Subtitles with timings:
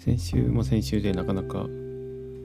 [0.00, 1.66] 先週も先週でなかなか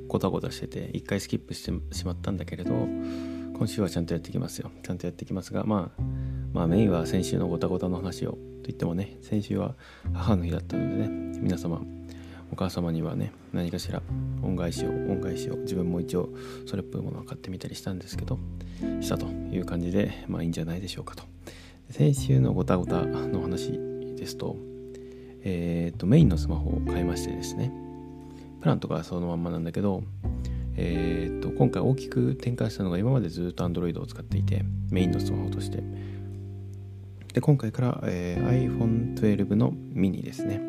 [0.10, 4.72] ゴタゴタしてて一回スキップしてしまったんだけれど今週はちゃんとやってきますよ。
[4.84, 6.02] ちゃんとやってきますがまあ
[6.52, 9.76] まあメインは先週のゴタゴタの話をと言ってもね先週は
[10.14, 11.82] 母の日だったのでね皆様
[12.52, 14.02] お母様にはね何かしら
[14.44, 16.32] 恩返しを恩返しを自分も一応
[16.66, 18.38] それっぽいものを買ってみたりしたんですけど
[19.00, 21.24] したという感じでまあいいんじゃないでしょうかと。
[21.90, 23.72] 先週のゴタゴタの話
[24.18, 24.58] ですと
[25.46, 27.72] え、ー、とメインのスマホを買いましてですね。
[28.60, 30.04] プランとかはそのまんまなんだけど
[30.78, 35.84] えーと、今回大きく転換したのが今までずっと Android を使っていてメインのスマホとして。
[37.34, 40.60] で今回から、えー、iPhone12 のミニですね。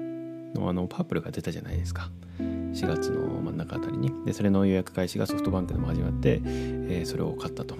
[0.54, 2.10] のあのパープルが出たじゃないですか。
[2.38, 4.12] 4月の真ん中あたりに。
[4.24, 7.76] でそれの予約開始がソフトバンクでも始まって、えー、それを買ったと。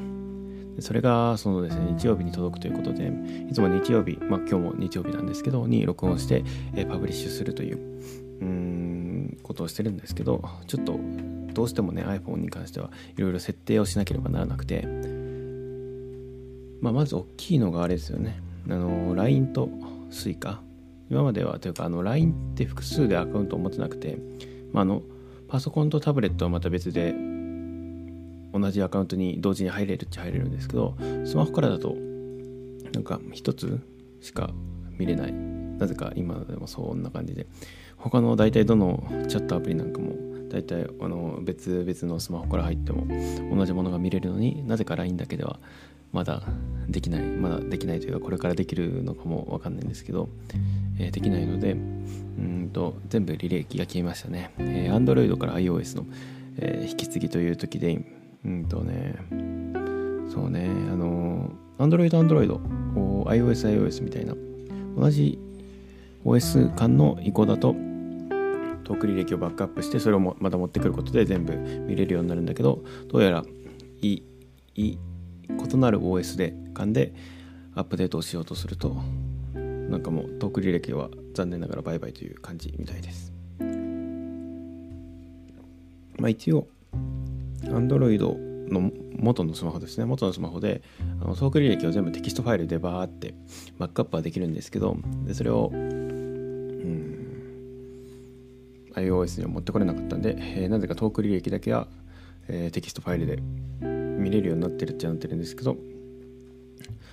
[0.81, 3.11] それがそのですね日曜日に届くということで
[3.49, 6.45] いつも日曜日まあ今日も日曜日なんですけどに録音して、
[6.75, 7.79] え、パブリッシュするという
[8.41, 10.99] うんことをしてるんですけどちょっと
[11.53, 14.87] どうしてもね iPhone に関してはいろいろ設定をしなければならなくて、
[16.81, 18.41] まあ、まず大きいのがあれですよね。
[18.69, 19.69] あの LINE と
[20.11, 20.59] Suica
[21.11, 24.19] 今まではというかあの LINE って複数でアカウントを持ってなくて、
[24.73, 25.03] ま、あの
[25.49, 27.15] パソコンとタブレットはまた別で
[28.59, 31.97] 同じアカウントに同時に入れるっちゃ入れるんですけどスマホからだと
[32.93, 33.81] なんか一つ
[34.21, 34.51] しか
[34.99, 35.33] 見れない。
[35.33, 37.47] なぜか今でもそんな感じで。
[37.99, 40.15] 他の大体どのチャットアプリなんかも
[40.49, 43.07] 大体あの別々のスマホから入っても
[43.55, 45.59] 同じものが見れるのになぜか LINE だけでは
[46.13, 46.43] まだ
[46.89, 47.23] できない。
[47.23, 50.29] まだできないというかこれからできるのかもわかんないんですけど、
[50.99, 56.07] えー、できないのでうんと全部履歴が消えましたね、えー、Android から iOS の、
[56.59, 58.16] えー、引き継ぎという時で
[58.47, 59.17] うんとね
[60.33, 62.49] そうねあの Android Android
[63.27, 64.35] iOS iOS みたいな
[64.97, 65.39] 同じ
[66.25, 67.75] OS 間の移行だと
[68.85, 73.45] トーク履歴をバックアップしてそれをまた持ってくることで全部見れるようになるんだけどどうやら
[74.01, 74.23] い
[74.77, 74.99] い
[75.49, 77.13] 異なる OS で間で
[77.75, 78.97] アップデートをしようとすると
[79.55, 83.33] なんかもうトーク履歴は残念ながらバイバイという感じみたいです。
[86.19, 86.67] まあ一応
[87.71, 88.19] Android
[88.71, 90.05] の元のスマホですね。
[90.05, 90.83] 元のスマホで
[91.21, 93.35] あのトーク履歴を全部テキストファイルでバーって
[93.79, 97.17] バックアップはできるんですけどでそれをうん
[98.95, 101.87] iOS には持ってこれなかったんで、えー、なぜかトーク履歴だけは、
[102.49, 103.37] えー、テキストファイルで
[104.19, 105.77] 見れるようになってるっちゃなってるんですけど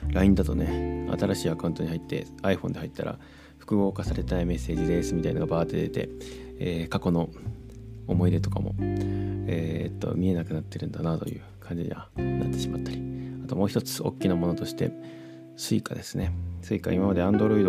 [0.10, 3.20] LINE だとね新しいアカウントに入って iPhone で入ったら
[3.58, 6.10] 復号化されないメッセージですみたいなのがバーって出て、
[6.60, 7.30] えー、過去の
[8.08, 13.02] 思い出とかも、えー、っと見えなくなってるんだなという感じにはなってしまったり。
[13.44, 14.92] あともう一つ大きなものとして
[15.58, 16.32] Suica ですね。
[16.62, 17.64] Suica 今まで Android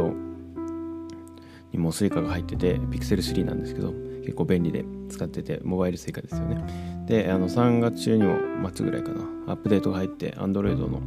[1.72, 7.04] にも Suica が入ってて Pixel 3なんですけど結構便利で使っててモバイル Suica ですよね。
[7.06, 8.38] であの3月中にも
[8.72, 11.00] 末ぐらいかなアップデートが入って Android の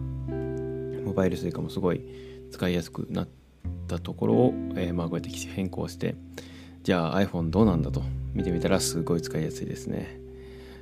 [1.04, 2.02] モバイル Suica もすごい
[2.52, 3.28] 使いやすくなっ
[3.88, 6.16] たところを、えー、まあこうやって変更して
[6.88, 8.02] じゃあ iPhone どうなんだと。
[8.34, 10.22] 見てみたらすごい使いやすいですね。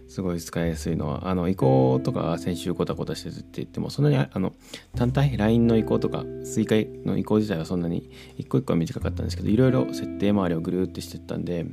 [0.08, 4.54] すごい使いやすいのは、あの、移行とか先週ゴタゴタしてるって言っても、そんなに、あの、
[4.96, 6.76] 単体、LINE の移行とか、追加
[7.08, 8.08] の移行自体はそんなに、
[8.38, 11.66] 一個一個は短かったんですけど、いろいろ設定周りをぐるーってしてったんで、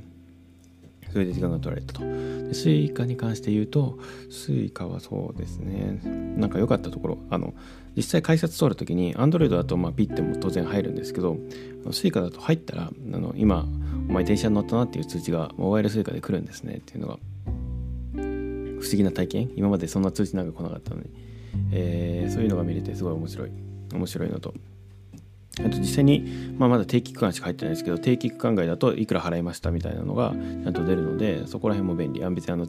[1.13, 2.01] それで時間が取られたと。
[2.01, 3.99] で、 Suica に関して言うと、
[4.31, 6.01] Suica はそうですね、
[6.39, 7.53] なんか良かったところ、あの、
[7.95, 11.37] 実際改札通るときに、Android だとまあピッても当然入るんですけど、
[11.91, 13.69] Suica だと入ったら、あの今、
[14.09, 16.75] お前電車に乗ったなっていう通知がモバイル Suica で来るんですね。
[16.75, 17.19] っていうのが
[18.81, 19.51] 不思議な体験。
[19.57, 21.11] 今までそんな通知なんか来なかったのに、
[21.73, 23.51] えー、そういうのが見れてすごい面白い。
[23.95, 24.55] 面白いのと。
[25.61, 32.25] あと実際に、まあ、まだ定期区間しか入ってないですけど定期区間外だといくら払いましたみたいなのがちゃんと出るのでそこら辺も便利。
[32.25, 32.67] あ別にあの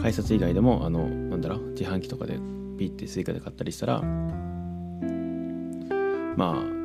[0.00, 2.34] 改札以外でもあのなんだろう自販機とかで
[2.78, 4.02] ピッて Suica で買ったりしたら
[6.36, 6.81] まあ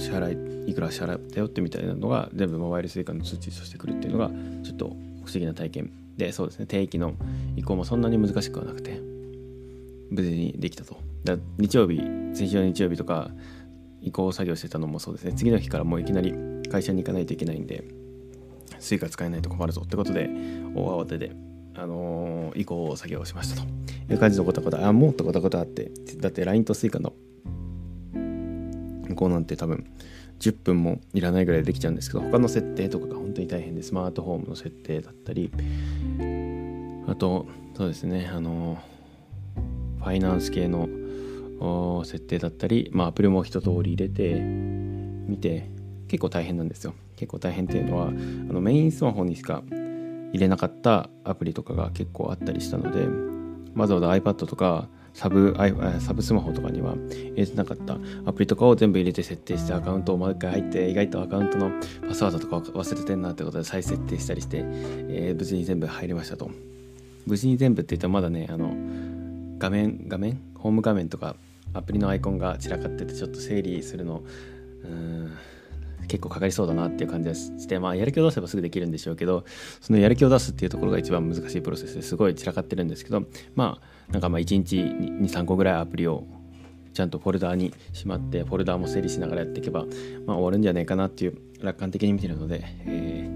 [0.00, 4.30] 支払いいくら支払ったよってみたいなのが全部モバイル Suica の通知としてくるっていうのが
[4.62, 6.66] ちょっと不思議な体験でそうですね。
[6.66, 7.14] 定期の
[7.56, 9.00] 移行もそんなに難しくはなくて
[10.10, 10.96] 無事にできたと。
[11.24, 11.98] だ日曜日
[12.34, 13.30] 先週の日曜日とか
[14.00, 15.32] 移行作業してたのもそうですね。
[15.34, 16.34] 次の日からもういきなり
[16.70, 17.84] 会社に行かないといけないんで
[18.78, 20.28] Suica 使えないと困るぞってことで
[20.74, 21.32] 大慌てで
[21.74, 23.80] あのー、移行作業をしましたと。
[24.12, 26.90] いう感じのことことあもっとことことあってだって LINE とスイ
[29.14, 29.86] カの移行なんて多分
[30.40, 35.50] 10分もいらないぐらいできちゃうんですけど他の設定とかが本当に大変でスマートホームの設定だったり
[37.06, 37.46] あと
[37.76, 38.78] そうですねあの
[39.98, 40.88] ファイナンス系の
[42.04, 45.68] 設定だったり、まあ、アプリも一通り入れて見て
[46.08, 46.94] 結構大変なんですよ。
[47.16, 53.06] 結構大変っていうのはあのメインスマホにしか入れなかったアプリとかが結構あったりしたので
[53.78, 54.88] わざわざ iPad とか
[55.20, 55.54] サブ
[56.00, 57.98] サブスマホとかには入れてなかった。
[58.24, 61.70] アプリとかを全部入れて設定してアカウントをもう一回入って意外とアカウントの
[62.08, 66.50] パスワードとか忘れてんなってことで再設定したりして、えー、無事に全部入りましたと。
[67.26, 68.72] 無事に全部って言ったらまだねあの
[69.58, 70.40] 画面画面？
[70.54, 71.36] ホーム画面とか
[71.74, 74.22] アプリのアイコンが散らかっててちょっと整理するの
[74.84, 75.36] うん。
[76.10, 79.44] 結構かかりそうだなっていう感じがしてまあやる気を出せばすぐできるんでしょうけど
[79.80, 83.22] そのやる気を出すっていうところが一番難しいプロセスですごい散らかってるんですけど
[83.54, 86.24] まあなんかまあ1日23個ぐらいアプリを
[86.92, 89.84] ちゃんとフォルダーにしまってフォルダーも整理しながらやっていけば、
[90.26, 93.28] まあ、終わるんじゃないかなっていう楽観的に見てるので、え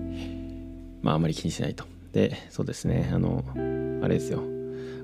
[1.01, 1.85] ー、まああまり気にしないと。
[2.13, 3.11] でそうですね。
[3.13, 3.45] あの
[4.03, 4.55] あれですよ。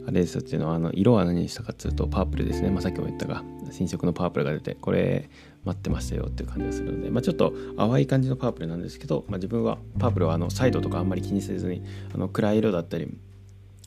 [0.06, 5.28] あれですよっていうのはあの色は何にしたかっていうとパープルですね、まあ、さっきも言ったが新色のパープルが出てこれ
[5.64, 11.82] 待ってましたよっていう感じがするので、まあ、ちょっと淡い感じのパープルなんですけど、まあ、自分はパープルはあのサイドとかあんまり気にせずに
[12.14, 13.08] あの暗い色だったり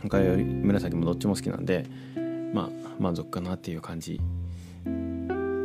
[0.05, 1.85] 赤より紫もどっちも好きなんで
[2.53, 4.19] まあ満足かなっていう感じ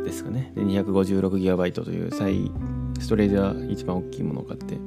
[0.03, 0.51] ですかね。
[0.55, 2.51] で 256GB という最
[2.99, 4.77] ストレージは一番大きいものを買って、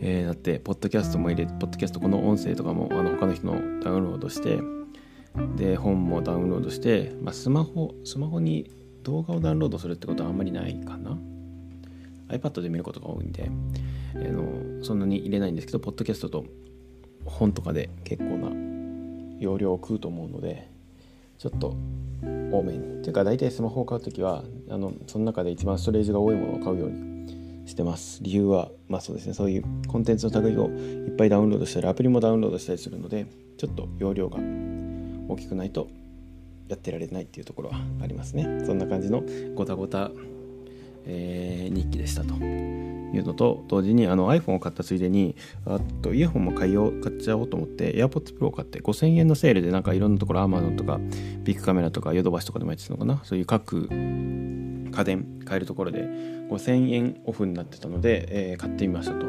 [0.00, 4.60] えー、だってポッドキャストも入れてポッドキャストこの音声とかもあの他の人のダウンロードして
[5.56, 8.70] で本もダウンロードして、まあ、スマホスマホに
[9.08, 11.18] 動画をダウンロードするってことはあんまりないかな。
[12.28, 13.50] iPad で見ることが多いんで、
[14.14, 16.44] えー、のそんなに入れないんですけどポッドキャストと
[17.24, 18.50] 本とかで結構な
[19.40, 20.70] 容量を食うと思うので
[21.38, 21.74] ちょっと
[22.52, 23.02] 多めに。
[23.02, 28.22] ていうか大体スマホを買う時はあのその中で一番ストレージが多いものを買うようにしてます。
[28.22, 29.32] 理由はまあそうですね。
[29.32, 33.26] そういうコンテンツの類をいっぱいダウンロードしたりアプリもダウンロードしたりするので
[33.56, 34.38] ちょっと容量が
[35.28, 35.88] 大きくないと
[36.68, 38.64] やってられないっていうところはありますね。
[38.66, 39.22] そんな感じの
[39.54, 40.10] ごたごた、
[41.06, 45.34] えー、日記でしたというのと同時にあの iPhone を買ったついでに
[45.64, 50.98] あとイヤホンも買いよう買っちゃおうと思って AirPods Pro を買って5000円のセールでなんかいろんなところ Amazon とか
[51.44, 53.20] ビッグカメラとかヨドバシとかでもやってたのかな？
[53.24, 56.02] そういう各家電買えるところで
[56.50, 59.26] 5000円オフになってたので、えー、買ってみましたと。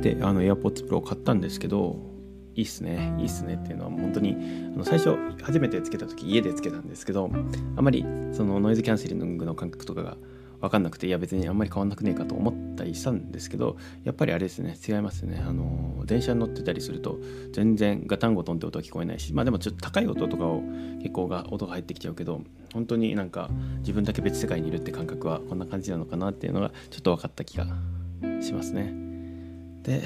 [0.00, 2.11] であの AirPods Pro を買ったんですけど
[2.54, 4.36] いいっすねいいっすねっていうのは本当に
[4.74, 7.30] あの最初初めてつけた時家でつけたんですけど
[7.76, 10.16] あまりそのノイズキャンセリングの感覚とかが
[10.62, 15.42] 分かんなくていや別にあんまり変わんなくねえかと思ったりしたんですけどやっぱりあれですね違いますね。
[15.44, 17.18] あの電車に乗ってたりすると
[17.52, 20.62] 全然ガタンゴトンって音は聞こえないしまあでもちょっと高い音とかを
[21.00, 23.50] 結構が音が入ってきちゃうけど本当になんか
[23.80, 27.66] 自分だけ別世界にいるって感覚はこんな感じなのかなっていうのがちょっと分かった気が
[28.40, 28.94] しますね。
[29.82, 30.04] で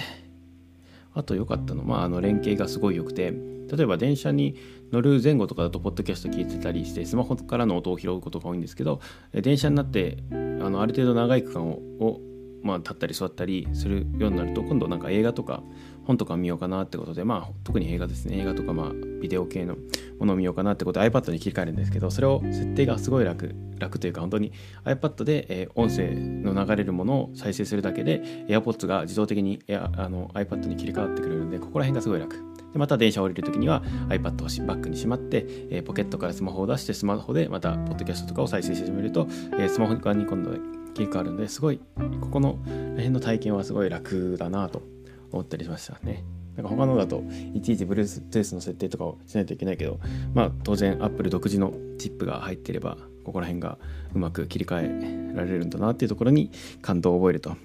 [1.16, 3.32] あと良かったのは、あの連携がすごい良くて
[3.74, 4.54] 例えば電車に
[4.92, 9.00] 乗る前後とかだとポッドキャスト聞いてたりしてスマホからの音を拾うことが多いんですけど
[9.32, 10.34] 電車になってあ
[10.70, 12.20] のある程度長い区間をを
[12.66, 15.62] まあ、立ったり座ったりするようになると今度なんか映画とか
[16.04, 18.38] 本とか見ようかなってことでまあ特に映画ですね。
[18.38, 19.76] 映画とかまあビデオ系の
[20.18, 24.52] ものを見ようかなってことで iPad に切り替えるんですけどそれを設定がすごい楽楽というか本当に
[24.84, 32.36] iPad で、え、音声の流れるものを再生するだけで AirPods が自動的にあの iPad に切り替わってくれるんでここら辺がすごい楽。
[32.72, 39.26] でまた電車降りる時には iPad をバッグにしまって、えー、ポケットからスマホを出してスマホでまたポッドキャストとかを再生し始めると、
[39.58, 40.50] えー、スマホ側に今度
[40.96, 41.80] 切り替わるんですごい
[42.22, 44.82] ここの辺の体験はすごい楽だなと
[45.30, 46.24] 思ったりしましたね。
[46.56, 47.22] なんか他のだと
[47.52, 50.00] いちいち Bluetooth の設定とかをしないといけないけど
[50.32, 53.76] まあ当然 Apple 独自のチップが入っていればここら辺が
[54.14, 56.50] うまく切り替えられるんだなっていうところに
[56.80, 57.58] 感動を覚えると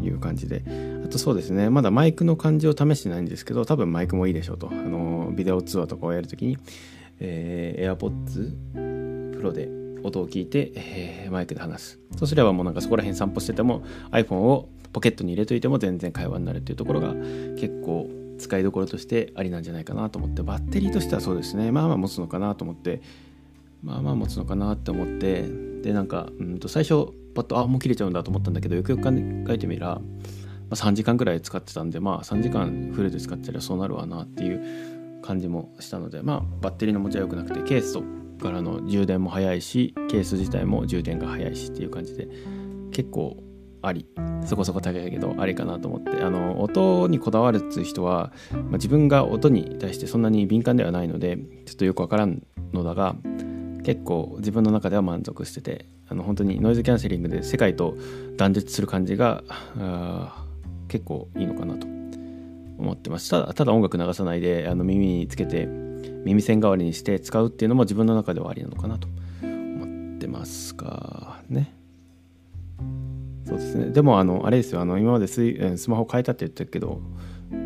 [0.00, 0.62] いう感じで
[1.04, 6.58] あとそうですねまだマイクの感じを試してないんですけど多分マイクもいいでしょうとあのビデオ通話とかをやるときに、
[7.18, 12.00] えー、AirPods Pro で音を聞いて、えー、マイクで話す。
[12.16, 21.70] そうすればもうなんかそこら辺散歩してても iPhone をポケットに入れといても全然会話になるっていうところが結構使いどころとしてありなんじゃないかなと思ってバッテリーとしてはそうですね。
[21.72, 23.02] まあまあ持つのかなと思って
[23.82, 25.44] まあまあ持つのかなって思って
[25.82, 29.10] でなんかうんと最初パッとあもう切れちゃうんだと思ったんだけどよくよく考
[29.48, 30.00] えてみら、
[30.68, 38.02] ま、3時間ぐらい使ってたんでまあ3時間フルで使ってたらそうなるわなっていう感じもしたのでまあバッテリーの持ちは良くなくてケースと
[38.38, 42.28] からの充電も早いしケース自体も充電が早いしっていう感じで
[42.92, 43.36] 結構
[43.82, 44.06] あり。
[44.44, 46.22] そこそこ高いけどありかなと思って。
[46.22, 52.42] あの音にこだわるっていう人は、まあ、自分が音に対してそんなに敏感ではないのでちょっとよくわからん
[52.72, 53.14] のだが
[53.84, 57.96] 結構自分の中では満足しててあの本当にノイズキャンセリングで世界と
[58.36, 59.42] 断絶する感じが
[60.88, 61.86] 結構いいのかなと
[62.78, 63.30] 思ってます。
[63.30, 65.68] ただただ音楽流さないであの耳につけて
[66.28, 69.08] 耳栓代わりにして使うっていうのも自分の中ではありなのかなと
[69.42, 71.74] 思ってますかね。
[73.46, 73.90] そうですね。
[73.90, 74.80] でもあのあれですよ。
[74.80, 77.00] あの今までススマホ変えたって言ったけど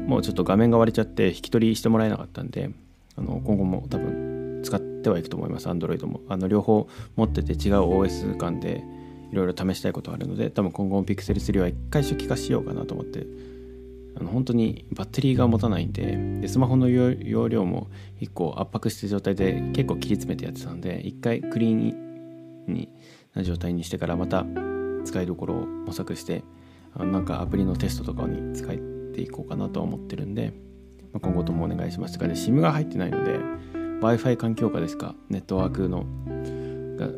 [0.07, 2.71] もうちょっと画面が割れちゃって引き取りしてもらえなかったんで
[3.16, 5.69] あの今後も多分使ってはいくと思います。
[5.69, 6.21] Android も。
[6.28, 8.85] あの両方持ってて違う OS 間で
[9.33, 13.26] いろいろ試したいことあるので多分今後も Pixel 3は一回初期化しようかなと思って
[14.16, 17.88] あの本当にバッテリーが持たないんででスマホの容量も
[18.21, 21.78] 1個圧迫して状態で結構切り詰めてやってたんで一回クリーン
[22.69, 22.88] に
[23.35, 24.45] な状態にしてからまた
[25.04, 26.45] 使いどころを模索して
[26.95, 30.52] あなんかアプリのテストとかに使っていこうかなとは思ってるんで、
[31.12, 33.38] まあ、今後ともお願いしますがで SIM が入ってないので
[34.00, 36.04] w i f i 環境下ですかネットワークの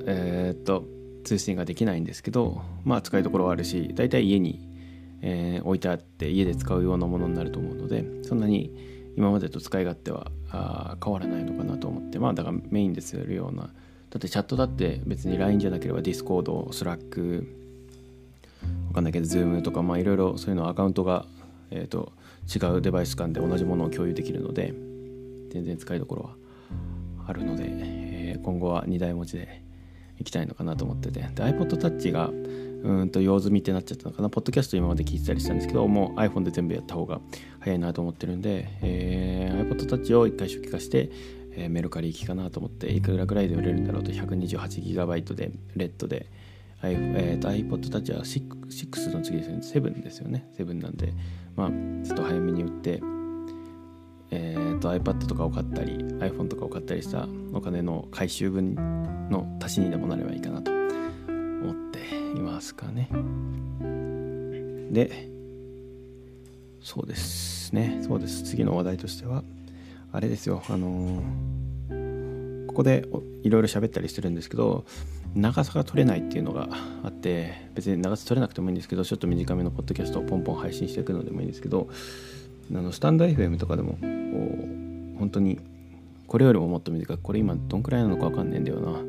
[0.06, 0.84] えー、っと
[1.24, 4.73] 通信ができないんですけどまあ使いどころはあるし大体家に、
[5.26, 8.70] えー、置いてあって家で使うようなものになると思うのでそんなに
[9.16, 13.70] 今までと使い勝手はあ変わらないのかなと思ってまあだからメインでするようなだ
[14.18, 17.46] ってチャットだって別に LINE じゃなければ Discord、Slack
[18.88, 21.24] わかんないけど Zoom とかまあいろいろそういうのアカウントが、
[21.70, 22.12] えーと、
[22.54, 24.74] 違うデバイス間で同じものを共有できるので
[25.50, 26.30] 全然使いどころは
[27.26, 29.62] あるので、えー、今後は2台持ちで
[30.20, 32.30] いきたいのかなと思っててで iPod Touch が
[32.84, 34.28] うんと用済みってなっちゃったのかな。
[34.28, 37.20] ポッドキャスト今まで聞いてたりしたんですけどもう iPhone で全部やった方が
[37.60, 41.10] 早いなと思ってるんで、えー、iPod Touch を一回初期化して、
[41.52, 44.12] えー、メルカリ行きかなと思っていくらぐらいで売れるんだろうと。
[44.12, 46.26] 128GB でレッドで。
[46.86, 49.58] えー、と iPod Touch は 6, 6の次ですね。
[49.80, 50.46] 7ですよね。
[50.58, 51.14] 7なんで。
[51.56, 51.70] まあ
[52.04, 53.00] ちょっと早めに売って
[54.30, 58.74] えーと、iPad とかを買ったり iPhone とかを買ったりしたお金の回収分
[59.30, 60.73] の足しにでもなればいいかなと。
[62.34, 63.08] いますかね。
[64.90, 65.28] で
[66.80, 68.00] そうですね。
[68.06, 68.42] そうです。
[68.42, 69.42] 次の話題としては
[70.12, 70.62] あれですよ。
[70.68, 73.06] あのー、ここで
[73.42, 74.84] いろいろ喋ったりしてるんですけど
[75.34, 76.68] 長さが取れないっていうのが
[77.02, 81.88] あって別に長さ取れなくてもいいんですけどちょっと短めのポッドキャストをポンポン配信していくのでもいいんですけど
[82.72, 83.98] あのスタンド FM とかでも
[85.18, 85.58] 本当に
[86.26, 89.00] これよりももっと短くこれ今どんくらいなのか分かんねえんだよな。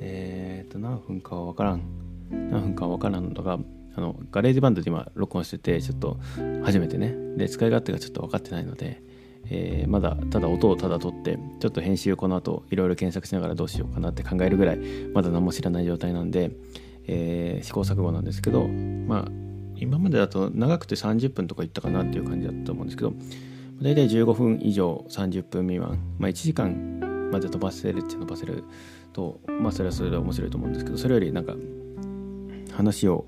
[0.00, 2.03] えっ、ー、と何分かは分からん。
[2.50, 3.58] 何分かは分からんのが
[3.96, 6.18] あの GarageBand で今録音しててちょっと
[6.64, 7.14] 初めてね。
[7.36, 9.02] で使い勝手がちょっと分かってないので、
[9.50, 14.78] えー、まだただ音をただ録ってちょっと編集をこの後いろいろ検索しながらどうしようかなって考えるぐらい
[15.12, 16.52] まだ何も知らない状態なんで、
[17.06, 19.28] えー、試行錯誤なんですけどまあ
[19.76, 23.12] 今までだと長くて30分とかいったかなっていう感じだったと思うんですけど
[23.82, 28.64] 大体15分以上30分未満、まあ、1時間まで飛ばせるっちゃ飛ばせる
[29.12, 31.54] とまあそれはそれで面白いと思うんですけどそれよりなんか
[32.74, 33.26] 話を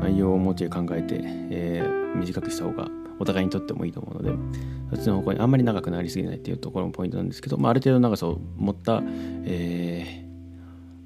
[0.00, 2.88] 内容をもうちょい考えて、えー、短くした方が
[3.18, 9.02] お互いにとってもいいと思うのでそっちの方向にあんまり長くなりすぎないっていうところもポイントなんですけど、まあ、ある程度の長さを持った、
[9.44, 10.26] え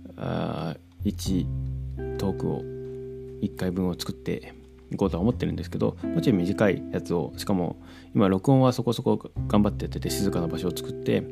[0.09, 1.47] ー、あ1
[2.17, 2.63] トークを
[3.43, 4.55] 1回分を作って
[4.93, 7.81] いこうとは思ってるんですけどもちょい短いやつをしかも
[8.15, 11.23] 今録音はそこそこ頑張ってやってて静かな場所を作って、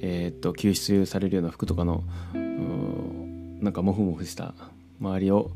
[0.00, 2.02] えー、っと救出されるような服とかの
[2.34, 4.54] なんかモフモフした
[5.00, 5.50] 周りを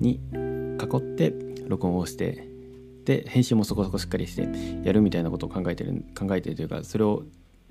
[0.00, 1.34] に囲って
[1.66, 2.48] 録音をして
[3.04, 4.48] で編集もそこそこしっかりして
[4.84, 7.22] やるみたいなことを考えてる考えてるというかそれを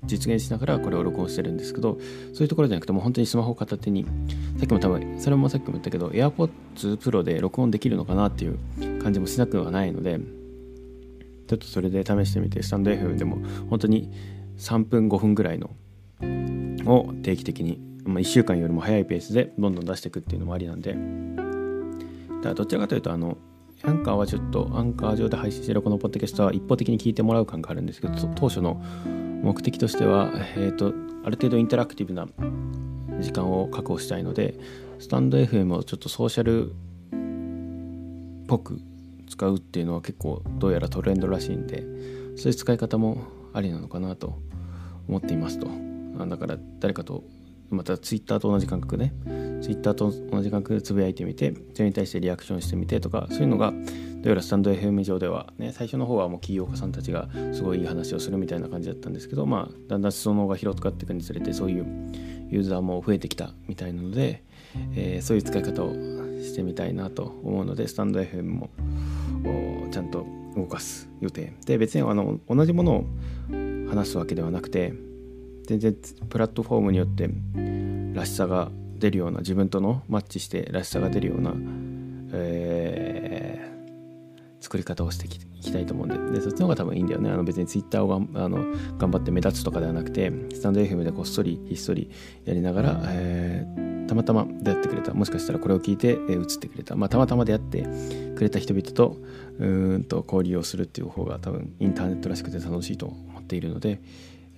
[0.04, 1.98] 実現しながらこれを録音してるんですけど
[2.32, 4.04] そういうところじゃなくてもう本当にスマホ片手に
[4.58, 8.58] さっきも多分それもさっきも言ったけど AirPods Pro で録音できるのかなっていう
[9.02, 10.20] 感じもしなくはないので
[11.48, 13.38] ちょっとそれで試してみてスタンド FM でも
[13.70, 14.12] 本当に
[14.58, 15.70] 3分5分ぐらいの
[16.86, 20.92] を定期的に、まあ、1週間よりも早いペースでどんどん出していくっていうのもありなんで。
[20.92, 23.36] だからどちらかというとあの
[23.82, 28.74] アンカーはちょっとアンカー上で配信してるこのポッドキャストは一方的に聞いてもらう感があるんですけど当初の
[29.42, 32.26] 目的としては、えーと、ある程度インタラクティブな
[33.20, 34.58] 時間を確保したいので
[34.98, 38.80] スタンド FM をちょっとソーシャルっぽく
[39.28, 41.82] 使うっていうのは結構どうやらトレンドらしいんで
[42.36, 44.38] そういう使い方もありなのかなと
[45.08, 45.68] 思っていますと。
[46.26, 47.22] だから誰かと
[47.70, 49.12] またツイッターと同じ感覚で、
[49.60, 53.76] ツイッターと同じ感覚でつぶやいてみてそれに対してリアクションしてみてとかそういうのがど
[54.24, 61.86] うやらスタンド FM 上ではね最初の方はもう起業家さんたちがすごいいい話をするみたいな感じだったんですけどまあだんだん裾野が広がっていくにつれてそういう
[62.50, 64.42] ユーザーも増えてきたみたいなので、
[64.94, 65.92] えー、そういう使い方を
[66.42, 68.70] してみたいなと思うのでスタンド FM も
[69.90, 71.52] ちゃんと動かす予定。
[71.66, 73.04] で別にあの同じものを
[73.88, 74.94] 話すわけではなくて
[75.68, 75.94] 全然
[76.30, 77.28] プラットフォームによって
[78.14, 81.52] らしさが出るような自分とのマッチしてらしさが出るような、
[82.32, 83.68] え
[84.60, 86.38] 作り方をしていきたいと思うんで。
[86.38, 87.30] でそっちの方が多分いいんだよね。
[87.30, 88.64] あの別に Twitter をあの
[88.98, 92.10] 頑張って目立つとかではなくてスタンド FM でこっそりひっそり
[92.44, 95.14] やりながら、えー、たまたま出会ってくれた。
[95.14, 97.82] もしかしたらこれを聞いて、えー、移ってくれた、まあ、たまたま出会って
[98.36, 99.16] くれた人々と
[99.58, 104.00] うんと交流をするっていう方が多分インターネットらしくて楽しいと思っているので、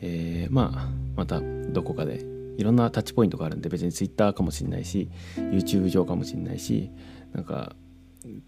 [0.00, 2.25] えー、まあまたどこかで
[2.57, 6.90] いろんなタッチポイントがあるんで別に Twitter かもしれないし YouTube 上かもしれないし
[7.33, 7.75] なんか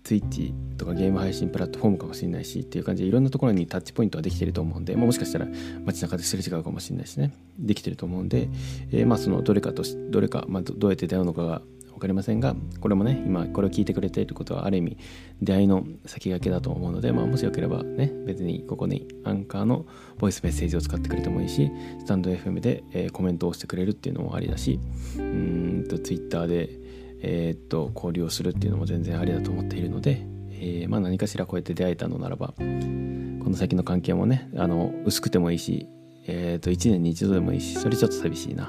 [0.04, 5.46] Twitch とかゲーム配信プラットフォームかもしれないしっていう感じでいろんなところにタッチポイントはできてると思うんで、まあ、もしかしたら
[5.84, 8.48] 街中ですれ違うかもしれないしねできてると思うんで、
[8.90, 11.62] えー、まあそのどれかとどれか、まあ、どうやって出会うのかが
[12.02, 14.98] かりませんがこれもね今これを聞いてくれていることはある意味
[15.40, 19.86] 出会いの先駆けだと思うので、まあ、もしよければね別にここにアンカーの
[20.18, 24.78] ボイスメッセージを使ってくれてもいいしスタンド FM で、えー、コメントをしてくれるっていうのもありだし
[25.16, 26.82] うんと Twitter で
[27.24, 35.86] えー、っと交流をするっていうのも全然ありだと思っているので、えー、まあ、何かしらこうやって出会えたのならばこの先の関係もねあの薄くてもいいし、
[36.26, 38.68] えー、と1年に一度でもいいしそれちょっと寂しいな。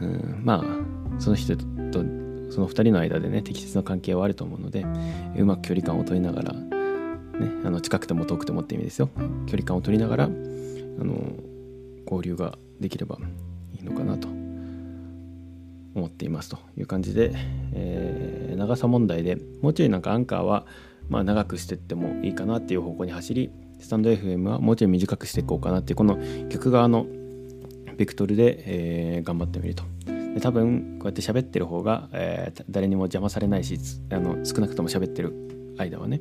[0.00, 1.64] うんまあその人と
[2.52, 4.84] その2人の間でね適切な関係はあると思うので
[5.36, 6.68] うまく距離感を取りながら、ね、
[7.64, 9.08] あの近くても遠くてもって意味ですよ。
[9.46, 11.32] 距離感を取りながらあの
[12.04, 13.16] 交流ができれば
[13.74, 14.28] いいのかなと
[15.94, 17.32] 思っていますという感じで、
[17.72, 20.66] えー、長さ問題でもうちょいなんかアンカーは
[21.08, 26.18] まあ長くしてってもいいかなっていう方向に走りスタンド FM はもうちょい短くしていこうかなっていうこの
[26.50, 27.06] 逆側の
[27.96, 29.84] ベクトルで、えー、頑張ってみると。
[30.40, 33.78] 多分こうやって喋ってる方が、えー、誰にも邪魔されないし
[34.10, 36.20] あの少なくとも喋ってる間はね。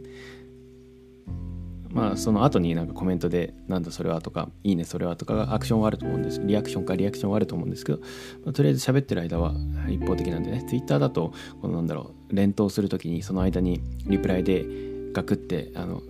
[1.94, 8.00] まあその後になんかコメントで「なんだそれは」とか「いいねそれは」とかがアクションはあると思うんですリアクションかリアクションはあると思うんですけど、
[8.46, 9.53] まあ、とりあえず喋ってる間は
[9.89, 14.65] 一方的なんでね Twitter だとこのなんだろう連投する時にその間にリプライで
[15.12, 16.01] ガクってあの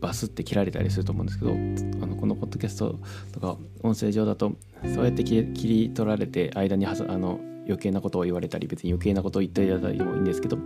[0.00, 2.98] バスって切られたりすると思うんですけどあのこのポッドキャスト
[3.32, 4.52] とか音声上だと
[4.92, 10.58] そうやって切り取られて間にあの余計なことを言われたり別に余計なことを言っていただいてもいいんですけど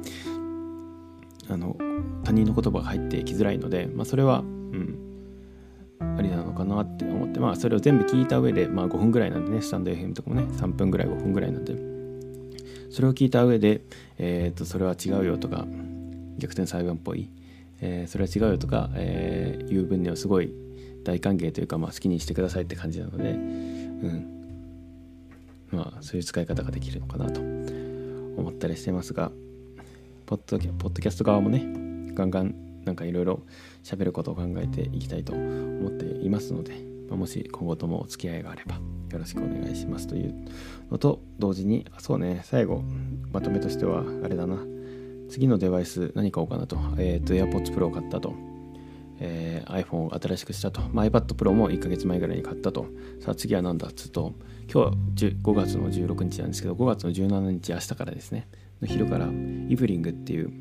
[1.48, 1.76] あの
[2.24, 4.98] 他人の言葉が入ってきづらいので、まあ、それは、うん、
[6.00, 11.74] ありなのかなって思って、まあ、それを全部聞いた上で、まあ、5分ぐらいなんでねスタンド FM とかもね3分ぐらい5分ぐらいなんで
[12.90, 13.82] それを聞いた上で、
[14.18, 15.66] えー、とそれは違うよとか
[16.38, 17.30] 逆転裁判っぽい、
[17.80, 20.52] えー、それは違うよとか、えー、いう分にはすごい
[21.04, 23.38] 大歓迎というか、まあ、好きにしてくださいって感じなので、
[24.02, 24.38] うん。
[25.70, 29.30] まあ、そういう使い方ができるのかなと思ったりしてますが
[30.24, 31.62] ポッドキャスト側もね
[32.14, 33.42] ガンガンなんかいろいろ
[33.84, 36.72] 喋ることを考えていきたいと思っていますので、
[37.08, 38.76] まあ、もし今後ともお付き合いがあれば
[39.10, 40.34] よろしくお願いしますという
[40.90, 42.82] のと同時にあそうね最後
[43.30, 44.56] まとめとしてはあれだな。
[45.28, 48.34] 次のデバイス何買おうかなと,、えーと、AirPods Pro を買ったと、
[49.20, 52.86] えー、iPhone を新しくしたと、まあ、iPad Pro も1ヶ月前ぐらいに買ったと。
[53.20, 53.88] さあ次は何だ？
[53.88, 54.34] っつうと
[54.72, 58.48] 今日は5月の16日なんですけど5月の17日明日からですね。
[58.80, 60.52] の昼からイブリングっていう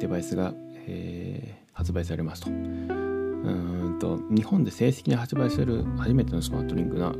[0.00, 0.52] デバイスが、
[0.86, 2.50] えー、発売されますと。
[2.50, 7.14] うんと日本で正式に発売する初めてのスマートリングな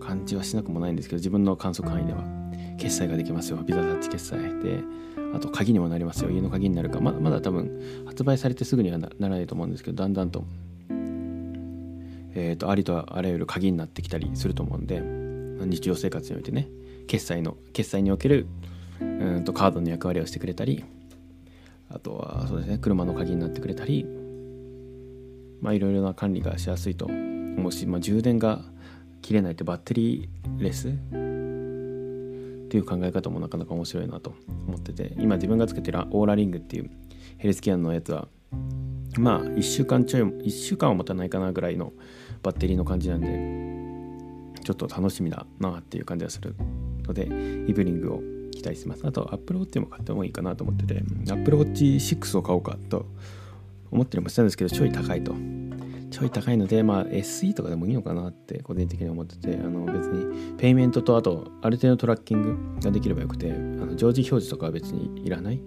[0.00, 2.24] 感じはしなくもないんですけど自分の観測範囲では
[2.78, 3.58] 決済ができますよ。
[3.58, 4.82] ビザタッチ決済で。
[5.34, 6.30] あと鍵にもなりますよ。
[6.30, 7.00] 家の鍵になるか。
[7.00, 10.44] ままだ多分発売されてすぐにはならないと思うんですけどだんだんと,、
[12.34, 15.00] えーと、ありとあらゆる鍵になってきたりすると思うんで
[15.66, 16.68] 日常生活においてね
[17.06, 18.46] 決済の決済における
[19.00, 20.84] うんとカードの役割をしてくれたり
[21.90, 24.06] あとはそうですね車の鍵になってくれたり
[25.60, 28.62] まあいろいろな管理がしやすいと思うし、まあ、充電が
[29.22, 30.92] 切れないとバッテリーレス
[32.68, 34.34] っていう考え方もなかなか面白いなと
[34.66, 36.90] 思ってて今自分がつけてるオーラリングっていう
[37.38, 38.28] ヘルスケアのやつは
[39.18, 41.94] まあ1週間ちょい1週間は持たないかなぐらいの
[42.42, 46.54] バッテリーの感じなんでちょっと楽しみだなっていう感じがする
[47.04, 48.20] のでイブリングを
[48.52, 49.06] 期待してます。
[49.06, 53.06] あと Apple Watch も買ってもいいかなと思ってて Apple Watch 6を買おうかと
[53.90, 55.57] 思ってりもしたんですけどちょい高いと。
[56.10, 65.60] ちょい高いのでまあ SE とかでもいいのかなって個人的に思っててあの別にペイメントとあとある程度トラッキングができればよくてあの常時表示とかは別にいらない。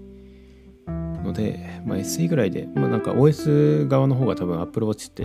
[1.23, 5.23] ので、まあ、SE ぐらいで、まあ、なんか OS 側の方が多分 Apple Watch って、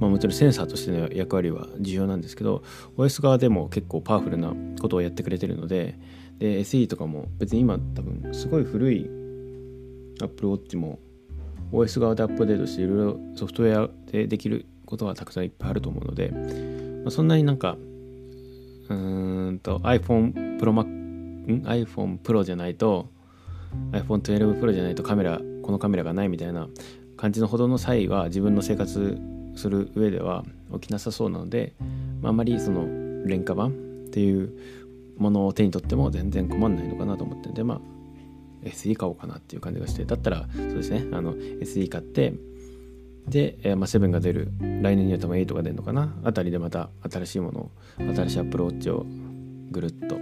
[0.00, 2.62] まあ、もちろんセンサーとしての役割は重要なんですけど
[2.96, 5.98] OS 側でも結構パワフルなことをやってくれてるので
[6.38, 9.10] で SE とかも別に今多分すごい古い
[10.22, 10.98] Apple Watch も
[11.74, 17.76] OS 側でアップデートしていろいろソフトウェアでできることはたくさんいっぱいあると思うので、まあ、そんなになんか
[18.88, 21.04] うんと iPhone Pro Max
[21.64, 23.08] iPhone Pro じゃないと
[23.92, 26.68] iPhone12 Pro じゃないとカメラこのカメラがないみたいな
[27.16, 29.18] 感じのほどの際は自分の生活
[29.56, 31.74] する上では起きなさそうなので、
[32.22, 32.86] まあ、あまりその
[33.26, 33.72] 廉価版っ
[34.10, 34.52] ていう
[35.18, 37.80] ものを手に取っても全然困んないのかなと思ってんでまあ
[38.70, 42.34] SE 買おうかなっていう感じがしてだったらそうですねあの SE 買って
[43.28, 49.06] で、えー、まあ、7が出る来年には多分8が出るのかなあたりでまた新しいものを新しいアプローチを
[49.70, 50.16] ぐるっと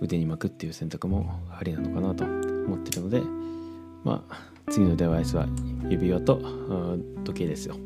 [0.00, 3.20] 腕に巻くっていう選択もありなのかなと思ってるので
[4.04, 5.46] まあ次のデバイスは
[5.88, 6.40] 指輪と
[7.24, 7.76] 時計ですよ。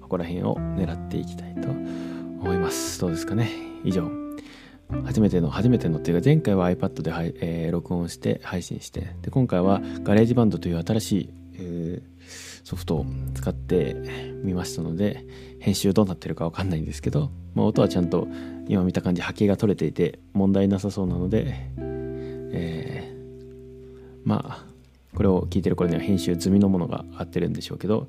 [0.00, 3.00] ここら辺を狙っていきたいと思います。
[3.00, 3.50] どうですかね？
[3.84, 4.27] 以上。
[5.04, 12.02] 初めての初めてのっていうか前回は iPad で、えー、録音して配信してで今回は GarageBand という新しい、えー、
[12.64, 13.94] ソフトを使って
[14.42, 15.24] みましたので
[15.60, 18.28] 編集どうなってるかわかんないんですけど、まあ、音はちゃんと
[18.66, 24.64] 今見た感じ波形が取れていて問題なさそうなので、えー、まあ
[25.14, 28.08] これを聞いてる頃には編集済みのものがあってるんでしょうけど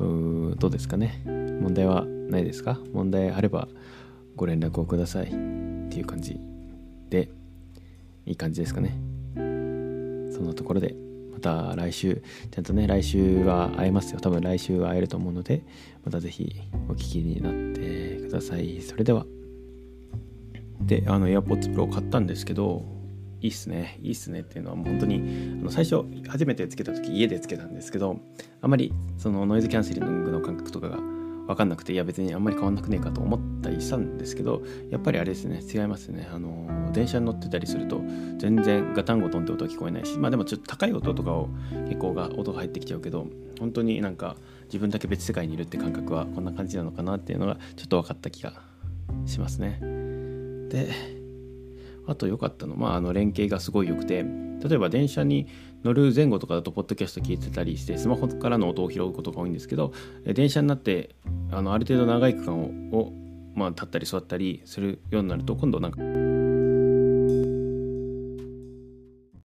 [0.00, 1.22] うどうですかね。
[1.26, 2.78] 問題はないですか？
[2.92, 3.68] 問題あれば
[4.34, 5.77] ご連絡をください。
[5.88, 6.38] っていう感じ
[7.08, 7.30] で
[8.26, 8.96] いい感じですかね。
[10.30, 10.94] そのところで
[11.32, 14.20] また来週ちゃんとね来週は会えますよ。
[14.20, 15.64] 多分来週は会えると思うので
[16.04, 16.54] また是非
[16.88, 18.80] お聞きになってください。
[18.82, 19.24] それでは。
[20.82, 22.84] であの AirPods Pro 買ったんですけど
[23.40, 23.98] いいっすね。
[24.02, 24.40] いいっすね。
[24.40, 25.16] っていうのはもう本当に
[25.60, 28.20] あの最初初めてつけた時家でつけたんですけど
[28.60, 30.98] あまりそのノイズキャンセリングの感覚とかが
[31.48, 36.28] 分かんなくていや別にあんまり変わんなくねえかと思ったりしたんですけどやっぱりあれですね違いますね。
[36.30, 38.02] あの電車に乗ってたりすると
[38.38, 41.48] 全然ガタンゴトンって音聞こえないしまあでもちょっと高い音とかを
[41.88, 43.26] 結構が音が入ってきちゃうけど
[43.58, 48.52] 本当になんか自分だけ別世界にいるって感覚はこんな感じなのかなっていうのがちょっと分かった気が
[49.24, 49.78] しますね。
[50.68, 50.90] で
[52.06, 54.24] あと良かったの、まあ、あの連携がすごい良くて
[54.62, 55.46] 例えば電車に
[55.84, 59.92] 乗る前後とかだとポッドキャスト聞いてたりしてスマホからの音を拾うことが多いんですけど
[60.24, 61.14] 電車になって
[61.50, 63.12] あのある程度長い区間をを、
[63.54, 65.98] まあ、立ったり座ったりするようになると今度なんか